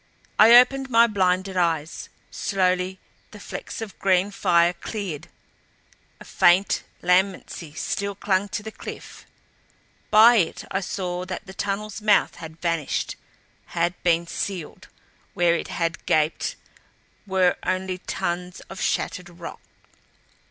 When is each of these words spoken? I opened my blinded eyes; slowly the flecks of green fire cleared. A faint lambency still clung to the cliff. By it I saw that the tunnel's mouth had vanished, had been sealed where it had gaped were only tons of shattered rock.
I 0.39 0.55
opened 0.55 0.89
my 0.89 1.05
blinded 1.05 1.55
eyes; 1.55 2.09
slowly 2.31 2.97
the 3.29 3.39
flecks 3.39 3.81
of 3.83 3.99
green 3.99 4.31
fire 4.31 4.73
cleared. 4.73 5.27
A 6.19 6.25
faint 6.25 6.81
lambency 7.03 7.73
still 7.75 8.15
clung 8.15 8.49
to 8.49 8.63
the 8.63 8.71
cliff. 8.71 9.27
By 10.09 10.37
it 10.37 10.65
I 10.71 10.79
saw 10.79 11.23
that 11.25 11.45
the 11.45 11.53
tunnel's 11.53 12.01
mouth 12.01 12.37
had 12.37 12.59
vanished, 12.59 13.15
had 13.77 13.93
been 14.01 14.25
sealed 14.25 14.87
where 15.35 15.53
it 15.53 15.67
had 15.67 16.03
gaped 16.07 16.55
were 17.27 17.55
only 17.61 17.99
tons 17.99 18.59
of 18.71 18.81
shattered 18.81 19.29
rock. 19.29 19.61